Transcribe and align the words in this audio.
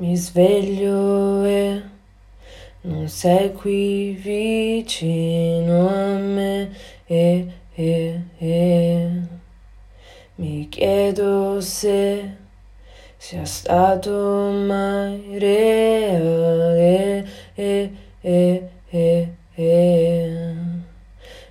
Mi 0.00 0.16
sveglio 0.16 1.44
e 1.44 1.82
non 2.82 3.08
sei 3.08 3.52
qui 3.52 4.12
vicino 4.12 5.88
a 5.88 6.18
me 6.18 6.70
e, 7.04 7.48
e, 7.74 8.20
e. 8.38 9.10
Mi 10.36 10.68
chiedo 10.68 11.60
se 11.60 12.36
sia 13.16 13.44
stato 13.44 14.52
mai 14.52 15.36
reale 15.36 17.26
e, 17.56 17.92
e, 18.20 18.68
e, 18.90 19.34
e. 19.56 20.54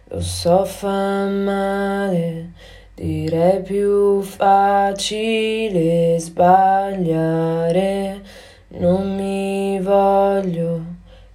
Lo 0.06 0.22
so 0.22 0.64
fa 0.64 1.28
male, 1.28 2.54
direi 2.96 3.62
più 3.62 4.22
facile 4.22 6.18
sbagliare 6.18 8.17
non 8.70 9.16
mi 9.16 9.80
voglio 9.80 10.82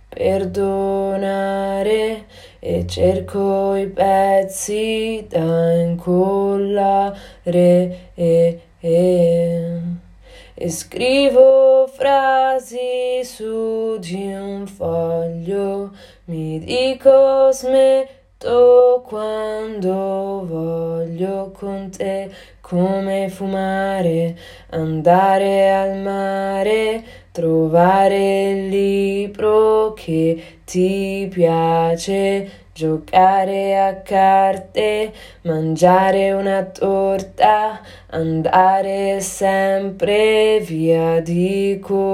perdonare 0.09 2.27
e 2.59 2.87
cerco 2.87 3.75
i 3.75 3.87
pezzi 3.87 5.25
da 5.29 5.73
incollare 5.73 7.17
e, 8.15 8.61
e, 8.79 9.81
e 10.55 10.71
scrivo 10.71 11.87
frasi 11.87 13.25
su 13.25 13.97
di 13.99 14.35
un 14.35 14.67
foglio, 14.67 15.93
mi 16.27 16.59
dico 16.59 17.51
smetto 17.51 19.03
quando 19.07 20.45
voglio 20.47 21.51
con 21.57 21.91
te 21.91 22.31
come 22.61 23.29
fumare, 23.29 24.37
andare 24.71 25.75
al 25.75 25.99
mare 25.99 27.05
trovare 27.33 28.51
il 28.51 28.69
libro 28.69 29.95
che 29.95 30.61
ti 30.65 31.27
piace, 31.31 32.51
giocare 32.75 33.79
a 33.79 34.03
carte, 34.03 35.13
mangiare 35.43 36.33
una 36.33 36.63
torta, 36.65 37.81
andare 38.11 39.21
sempre 39.21 40.61
via 40.61 41.21
di 41.21 41.79
corsa. 41.81 42.05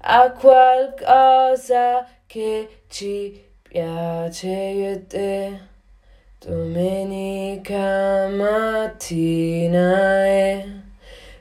a 0.00 0.30
qualcosa 0.30 2.06
che 2.26 2.82
ci 2.88 3.44
piace 3.62 4.92
e 4.92 5.06
te. 5.06 5.60
Domenica 6.38 8.28
mattina 8.28 10.26
e 10.26 10.64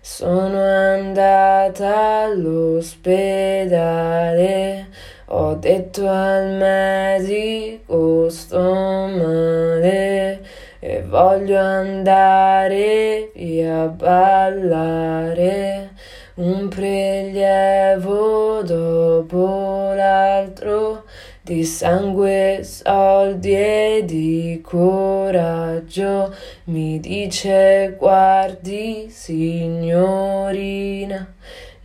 sono 0.02 0.64
andata 0.64 2.24
all'ospedale 2.24 4.85
ho 5.28 5.56
detto 5.56 6.08
al 6.08 6.52
medico 6.52 8.30
sto 8.30 9.08
male 9.08 10.46
e 10.80 11.02
voglio 11.02 11.58
andare 11.58 13.32
via 13.34 13.82
a 13.82 13.88
ballare 13.88 15.90
un 16.36 16.68
prelievo 16.68 18.62
dopo 18.62 19.94
l'altro 19.96 21.06
di 21.42 21.64
sangue, 21.64 22.60
soldi 22.64 23.56
e 23.56 24.04
di 24.06 24.62
coraggio. 24.64 26.36
Mi 26.66 27.00
dice 27.00 27.96
guardi 27.98 29.08
signorina 29.10 31.34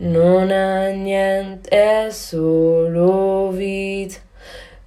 non 0.01 0.49
ha 0.49 0.89
niente, 0.89 2.09
solo. 2.11 2.80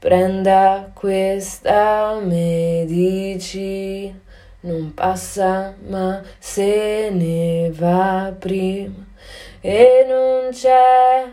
Prenda 0.04 0.92
questa 0.92 2.20
medicina, 2.20 4.12
non 4.60 4.92
passa 4.92 5.74
ma 5.88 6.22
se 6.38 7.08
ne 7.10 7.70
va 7.72 8.30
prima 8.38 9.02
e 9.62 10.04
non 10.06 10.50
c'è 10.50 11.24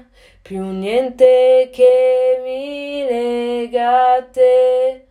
più 0.42 0.64
niente 0.64 1.70
che 1.74 2.40
mi 2.46 3.04
lega 3.04 4.14
a 4.16 4.24
te 4.24 5.06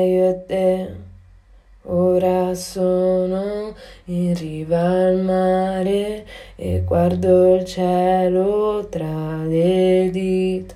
io 0.05 0.29
e 0.29 0.45
te. 0.47 0.95
Ora 1.83 2.55
sono 2.55 3.75
in 4.05 4.33
riva 4.33 4.79
al 4.79 5.17
mare 5.17 6.25
e 6.55 6.81
guardo 6.83 7.57
il 7.57 7.65
cielo 7.65 8.87
tra 8.89 9.43
le 9.43 10.09
dita 10.11 10.73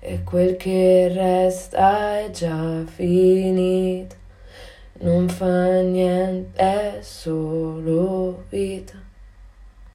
e 0.00 0.22
quel 0.22 0.56
che 0.56 1.08
resta 1.08 2.18
è 2.18 2.28
già 2.30 2.84
finito. 2.84 4.16
Non 5.02 5.30
fa 5.30 5.80
niente, 5.80 6.60
è 6.60 6.98
solo 7.00 8.44
vita. 8.50 8.99